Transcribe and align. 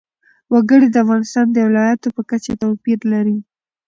وګړي 0.53 0.87
د 0.91 0.95
افغانستان 1.03 1.45
د 1.51 1.57
ولایاتو 1.67 2.07
په 2.15 2.21
کچه 2.29 2.53
توپیر 2.61 2.99
لري. 3.13 3.37